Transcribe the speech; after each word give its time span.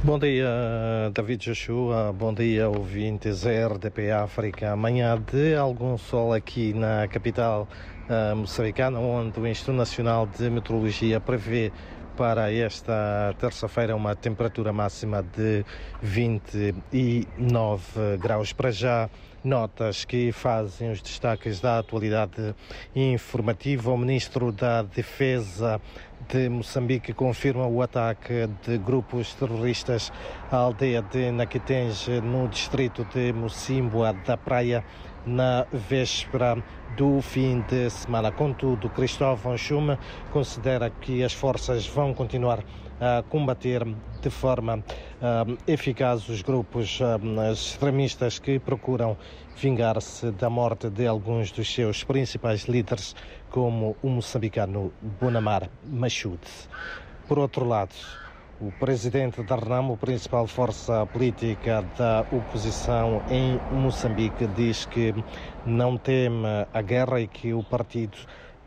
Bom 0.00 0.16
dia, 0.16 1.10
David 1.12 1.40
Joshua. 1.40 2.12
Bom 2.12 2.32
dia, 2.32 2.68
ouvintes 2.68 3.44
RDP 3.44 4.12
África. 4.12 4.70
Amanhã 4.70 5.20
de 5.20 5.56
algum 5.56 5.98
sol 5.98 6.32
aqui 6.32 6.72
na 6.72 7.08
capital 7.08 7.68
uh, 8.08 8.36
moçambicana, 8.36 9.00
onde 9.00 9.40
o 9.40 9.46
Instituto 9.46 9.74
Nacional 9.74 10.24
de 10.24 10.48
Meteorologia 10.48 11.18
prevê 11.18 11.72
para 12.16 12.52
esta 12.52 13.34
terça-feira 13.40 13.96
uma 13.96 14.14
temperatura 14.14 14.72
máxima 14.72 15.20
de 15.20 15.64
29 16.00 18.18
graus. 18.20 18.52
Para 18.52 18.70
já, 18.70 19.10
notas 19.48 20.04
que 20.04 20.30
fazem 20.30 20.90
os 20.92 21.00
destaques 21.00 21.58
da 21.58 21.78
atualidade 21.78 22.54
informativa. 22.94 23.90
O 23.90 23.96
Ministro 23.96 24.52
da 24.52 24.82
Defesa 24.82 25.80
de 26.28 26.48
Moçambique 26.48 27.14
confirma 27.14 27.66
o 27.66 27.80
ataque 27.80 28.48
de 28.66 28.76
grupos 28.76 29.34
terroristas 29.34 30.12
à 30.52 30.56
aldeia 30.56 31.00
de 31.00 31.30
Naquitenge, 31.30 32.20
no 32.20 32.46
distrito 32.48 33.04
de 33.06 33.32
Mocimboa 33.32 34.12
da 34.12 34.36
Praia, 34.36 34.84
na 35.28 35.66
véspera 35.70 36.62
do 36.96 37.20
fim 37.20 37.60
de 37.68 37.90
semana. 37.90 38.32
Contudo, 38.32 38.88
Cristóvão 38.88 39.56
Schume 39.56 39.98
considera 40.32 40.90
que 40.90 41.22
as 41.22 41.32
forças 41.32 41.86
vão 41.86 42.14
continuar 42.14 42.64
a 43.00 43.22
combater 43.28 43.84
de 44.20 44.30
forma 44.30 44.78
uh, 44.78 45.58
eficaz 45.66 46.28
os 46.28 46.42
grupos 46.42 46.98
uh, 47.00 47.52
extremistas 47.52 48.38
que 48.38 48.58
procuram 48.58 49.16
vingar-se 49.56 50.32
da 50.32 50.50
morte 50.50 50.90
de 50.90 51.06
alguns 51.06 51.52
dos 51.52 51.72
seus 51.72 52.02
principais 52.02 52.64
líderes, 52.64 53.14
como 53.50 53.96
o 54.02 54.08
moçambicano 54.08 54.92
Bonamar 55.20 55.70
Machude. 55.84 56.48
Por 57.28 57.38
outro 57.38 57.64
lado, 57.64 57.94
o 58.60 58.72
presidente 58.72 59.42
da 59.44 59.54
RNAM, 59.54 59.96
principal 59.96 60.46
força 60.46 61.06
política 61.06 61.82
da 61.96 62.26
oposição 62.30 63.22
em 63.28 63.60
Moçambique, 63.70 64.46
diz 64.48 64.84
que 64.84 65.14
não 65.64 65.96
teme 65.96 66.44
a 66.72 66.82
guerra 66.82 67.20
e 67.20 67.28
que 67.28 67.54
o 67.54 67.62
partido 67.62 68.18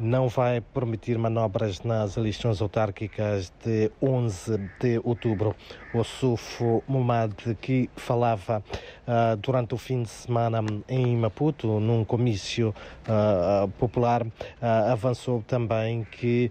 não 0.00 0.28
vai 0.28 0.62
permitir 0.62 1.18
manobras 1.18 1.82
nas 1.82 2.16
eleições 2.16 2.62
autárquicas 2.62 3.52
de 3.62 3.90
11 4.02 4.58
de 4.80 5.00
outubro. 5.04 5.54
O 5.92 6.02
Sufo 6.02 6.82
Mumad, 6.88 7.34
que 7.60 7.90
falava 7.96 8.62
uh, 9.06 9.36
durante 9.36 9.74
o 9.74 9.78
fim 9.78 10.02
de 10.02 10.08
semana 10.08 10.64
em 10.88 11.16
Maputo, 11.16 11.78
num 11.80 12.04
comício 12.04 12.74
uh, 13.06 13.68
popular, 13.72 14.22
uh, 14.22 14.30
avançou 14.90 15.42
também 15.46 16.06
que 16.10 16.50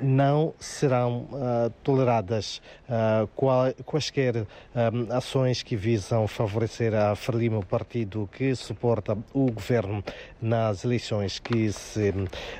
não 0.00 0.52
serão 0.58 1.28
toleradas 1.82 2.60
qual, 3.34 3.72
quaisquer 3.84 4.46
ações 5.10 5.62
que 5.62 5.76
visam 5.76 6.26
favorecer 6.26 6.94
a 6.94 7.14
Frelimo, 7.14 7.64
partido 7.64 8.28
que 8.32 8.54
suporta 8.54 9.16
o 9.32 9.50
governo 9.50 10.02
nas 10.40 10.84
eleições 10.84 11.38
que 11.38 11.72
se 11.72 12.12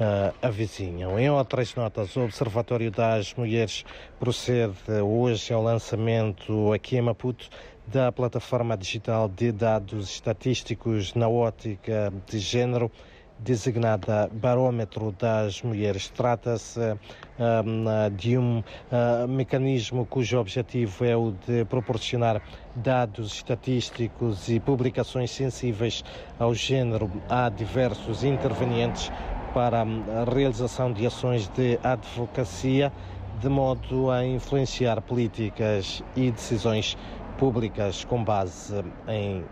uh, 0.00 0.34
avizinham. 0.42 1.18
Em 1.18 1.30
outras 1.30 1.74
notas, 1.74 2.16
o 2.16 2.24
Observatório 2.24 2.90
das 2.90 3.34
Mulheres 3.34 3.84
procede 4.18 4.74
hoje 5.02 5.52
ao 5.52 5.62
lançamento 5.62 6.72
aqui 6.72 6.96
em 6.96 7.02
Maputo 7.02 7.48
da 7.86 8.10
plataforma 8.10 8.76
digital 8.76 9.28
de 9.28 9.52
dados 9.52 10.10
estatísticos 10.10 11.14
na 11.14 11.28
ótica 11.28 12.12
de 12.26 12.38
género 12.38 12.90
designada 13.38 14.30
Barômetro 14.32 15.12
das 15.12 15.60
Mulheres. 15.62 16.08
Trata-se 16.08 16.80
um, 16.80 18.16
de 18.16 18.38
um 18.38 18.60
uh, 18.60 19.28
mecanismo 19.28 20.06
cujo 20.06 20.38
objetivo 20.38 21.04
é 21.04 21.16
o 21.16 21.32
de 21.46 21.64
proporcionar 21.64 22.40
dados 22.74 23.34
estatísticos 23.34 24.48
e 24.48 24.60
publicações 24.60 25.30
sensíveis 25.30 26.04
ao 26.38 26.54
género 26.54 27.10
a 27.28 27.48
diversos 27.48 28.24
intervenientes 28.24 29.10
para 29.54 29.82
a 29.82 30.34
realização 30.34 30.92
de 30.92 31.06
ações 31.06 31.48
de 31.48 31.78
advocacia, 31.80 32.92
de 33.40 33.48
modo 33.48 34.10
a 34.10 34.26
influenciar 34.26 35.00
políticas 35.00 36.02
e 36.16 36.32
decisões 36.32 36.98
públicas 37.38 38.04
com 38.04 38.22
base 38.22 38.84
em 39.06 39.44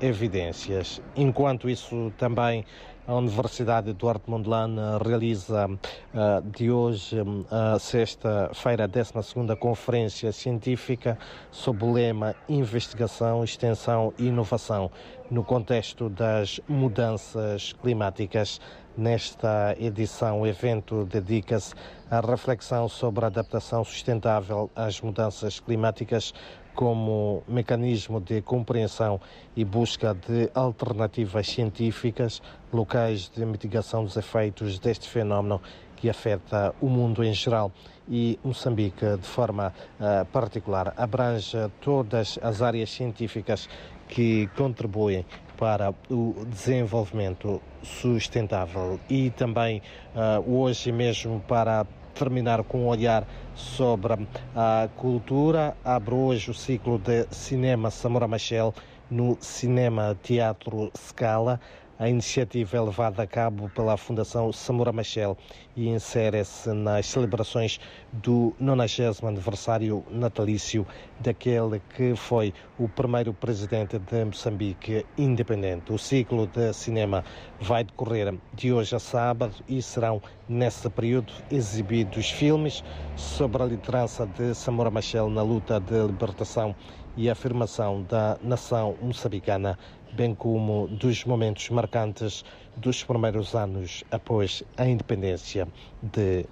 evidências. 0.00 1.02
Enquanto 1.16 1.68
isso, 1.68 2.12
também 2.16 2.64
a 3.08 3.14
Universidade 3.14 3.88
Eduardo 3.88 4.24
Mondlane 4.26 4.78
realiza 5.02 5.66
uh, 5.66 6.50
de 6.50 6.70
hoje, 6.70 7.18
uh, 7.18 7.78
sexta-feira, 7.80 8.84
a 8.84 8.86
12 8.86 9.12
Conferência 9.58 10.30
Científica 10.30 11.18
sob 11.50 11.82
o 11.86 11.92
lema 11.92 12.34
Investigação, 12.50 13.42
Extensão 13.42 14.12
e 14.18 14.26
Inovação 14.26 14.90
no 15.30 15.42
contexto 15.42 16.10
das 16.10 16.60
mudanças 16.68 17.72
climáticas. 17.80 18.60
Nesta 18.94 19.74
edição, 19.78 20.42
o 20.42 20.46
evento 20.46 21.06
dedica-se 21.06 21.72
à 22.10 22.20
reflexão 22.20 22.88
sobre 22.88 23.24
a 23.24 23.28
adaptação 23.28 23.84
sustentável 23.84 24.70
às 24.74 25.00
mudanças 25.00 25.60
climáticas 25.60 26.34
como 26.78 27.42
mecanismo 27.48 28.20
de 28.20 28.40
compreensão 28.40 29.20
e 29.56 29.64
busca 29.64 30.14
de 30.14 30.48
alternativas 30.54 31.48
científicas 31.48 32.40
locais 32.72 32.97
de 33.06 33.44
mitigação 33.46 34.04
dos 34.04 34.16
efeitos 34.16 34.78
deste 34.78 35.08
fenómeno 35.08 35.60
que 35.96 36.08
afeta 36.08 36.74
o 36.80 36.88
mundo 36.88 37.24
em 37.24 37.32
geral 37.32 37.72
e 38.08 38.38
Moçambique 38.42 39.16
de 39.16 39.26
forma 39.26 39.72
uh, 40.00 40.24
particular. 40.26 40.94
Abrange 40.96 41.56
todas 41.80 42.38
as 42.42 42.62
áreas 42.62 42.90
científicas 42.90 43.68
que 44.08 44.48
contribuem 44.56 45.24
para 45.56 45.92
o 46.10 46.34
desenvolvimento 46.48 47.60
sustentável 47.82 48.98
e 49.08 49.30
também 49.30 49.82
uh, 50.14 50.60
hoje 50.60 50.92
mesmo 50.92 51.40
para 51.40 51.86
terminar 52.14 52.64
com 52.64 52.84
um 52.84 52.88
olhar 52.88 53.26
sobre 53.54 54.26
a 54.54 54.88
cultura. 54.96 55.76
Abre 55.84 56.14
hoje 56.14 56.50
o 56.50 56.54
ciclo 56.54 56.98
de 56.98 57.26
cinema 57.30 57.90
Samora 57.90 58.26
Machel 58.26 58.74
no 59.10 59.36
Cinema 59.40 60.16
Teatro 60.22 60.90
Scala. 60.96 61.60
A 62.00 62.08
iniciativa 62.08 62.76
é 62.76 62.80
levada 62.80 63.24
a 63.24 63.26
cabo 63.26 63.68
pela 63.70 63.96
Fundação 63.96 64.52
Samora 64.52 64.92
Machel 64.92 65.36
e 65.74 65.88
insere-se 65.88 66.72
nas 66.72 67.06
celebrações 67.06 67.80
do 68.12 68.54
90 68.60 69.26
aniversário 69.26 70.04
natalício 70.08 70.86
daquele 71.18 71.82
que 71.96 72.14
foi 72.14 72.54
o 72.78 72.88
primeiro 72.88 73.34
presidente 73.34 73.98
de 73.98 74.24
Moçambique 74.24 75.04
independente. 75.18 75.92
O 75.92 75.98
ciclo 75.98 76.46
de 76.46 76.72
cinema 76.72 77.24
vai 77.60 77.82
decorrer 77.82 78.32
de 78.54 78.72
hoje 78.72 78.94
a 78.94 79.00
sábado 79.00 79.54
e 79.68 79.82
serão, 79.82 80.22
nesse 80.48 80.88
período, 80.88 81.32
exibidos 81.50 82.30
filmes 82.30 82.84
sobre 83.16 83.60
a 83.60 83.66
liderança 83.66 84.24
de 84.24 84.54
Samora 84.54 84.88
Machel 84.88 85.28
na 85.28 85.42
luta 85.42 85.80
de 85.80 86.00
libertação 86.06 86.76
e 87.18 87.28
afirmação 87.28 88.04
da 88.04 88.38
nação 88.40 88.96
moçambicana 89.02 89.76
bem 90.12 90.34
como 90.34 90.86
dos 90.86 91.24
momentos 91.24 91.68
marcantes 91.68 92.44
dos 92.76 93.02
primeiros 93.02 93.56
anos 93.56 94.04
após 94.10 94.62
a 94.76 94.86
independência 94.86 95.66
de 96.00 96.46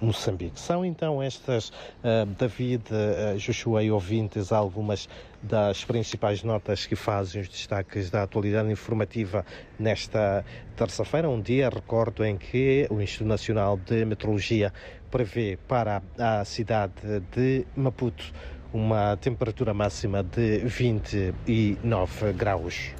Moçambique. 0.00 0.58
São 0.58 0.84
então 0.84 1.22
estas, 1.22 1.68
uh, 1.68 2.26
David, 2.38 2.84
uh, 2.90 3.38
Joshua 3.38 3.82
e 3.84 3.90
ouvintes, 3.90 4.50
algumas 4.50 5.08
das 5.42 5.84
principais 5.84 6.42
notas 6.42 6.86
que 6.86 6.96
fazem 6.96 7.42
os 7.42 7.48
destaques 7.48 8.10
da 8.10 8.24
atualidade 8.24 8.70
informativa 8.70 9.44
nesta 9.78 10.44
terça-feira, 10.76 11.28
um 11.28 11.40
dia, 11.40 11.68
recordo, 11.68 12.24
em 12.24 12.36
que 12.36 12.86
o 12.90 13.00
Instituto 13.00 13.28
Nacional 13.28 13.76
de 13.76 14.04
Meteorologia 14.04 14.72
prevê 15.10 15.58
para 15.68 16.02
a 16.18 16.44
cidade 16.44 17.20
de 17.32 17.64
Maputo 17.76 18.32
uma 18.72 19.16
temperatura 19.16 19.74
máxima 19.74 20.22
de 20.22 20.58
29 20.58 22.32
graus. 22.32 22.94